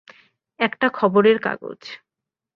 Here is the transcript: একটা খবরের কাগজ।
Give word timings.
একটা 0.59 0.87
খবরের 0.89 1.37
কাগজ। 1.39 1.79